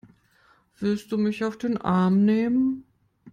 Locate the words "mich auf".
1.19-1.59